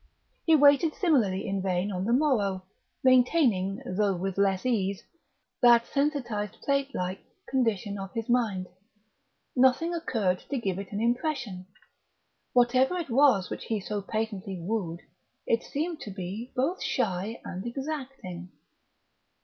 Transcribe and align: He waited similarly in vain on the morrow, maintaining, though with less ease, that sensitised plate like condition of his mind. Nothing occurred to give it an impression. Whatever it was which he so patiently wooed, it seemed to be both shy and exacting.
He 0.47 0.55
waited 0.55 0.95
similarly 0.95 1.45
in 1.47 1.61
vain 1.61 1.91
on 1.91 2.05
the 2.05 2.11
morrow, 2.11 2.63
maintaining, 3.03 3.83
though 3.85 4.15
with 4.17 4.35
less 4.39 4.65
ease, 4.65 5.03
that 5.61 5.85
sensitised 5.85 6.59
plate 6.63 6.95
like 6.95 7.19
condition 7.47 7.99
of 7.99 8.11
his 8.13 8.27
mind. 8.27 8.65
Nothing 9.55 9.93
occurred 9.93 10.39
to 10.49 10.57
give 10.57 10.79
it 10.79 10.91
an 10.91 11.01
impression. 11.01 11.67
Whatever 12.53 12.97
it 12.97 13.11
was 13.11 13.51
which 13.51 13.65
he 13.65 13.79
so 13.79 14.01
patiently 14.01 14.59
wooed, 14.59 15.01
it 15.45 15.61
seemed 15.61 15.99
to 15.99 16.09
be 16.09 16.51
both 16.55 16.81
shy 16.81 17.39
and 17.45 17.63
exacting. 17.67 18.49